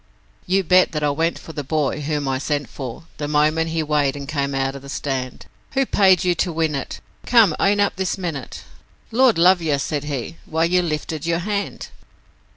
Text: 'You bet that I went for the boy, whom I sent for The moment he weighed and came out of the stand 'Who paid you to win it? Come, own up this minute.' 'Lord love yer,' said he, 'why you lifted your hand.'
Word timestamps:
'You 0.47 0.63
bet 0.63 0.93
that 0.93 1.03
I 1.03 1.11
went 1.11 1.37
for 1.37 1.53
the 1.53 1.63
boy, 1.63 2.01
whom 2.01 2.27
I 2.27 2.39
sent 2.39 2.67
for 2.67 3.03
The 3.17 3.27
moment 3.27 3.69
he 3.69 3.83
weighed 3.83 4.15
and 4.15 4.27
came 4.27 4.55
out 4.55 4.75
of 4.75 4.81
the 4.81 4.89
stand 4.89 5.45
'Who 5.73 5.85
paid 5.85 6.23
you 6.23 6.33
to 6.33 6.51
win 6.51 6.73
it? 6.73 6.99
Come, 7.27 7.55
own 7.59 7.79
up 7.79 7.97
this 7.97 8.17
minute.' 8.17 8.63
'Lord 9.11 9.37
love 9.37 9.61
yer,' 9.61 9.77
said 9.77 10.05
he, 10.05 10.37
'why 10.47 10.63
you 10.63 10.81
lifted 10.81 11.27
your 11.27 11.37
hand.' 11.37 11.89